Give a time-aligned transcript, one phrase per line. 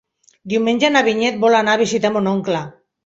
[0.53, 2.65] Diumenge na Vinyet vol anar a visitar mon oncle.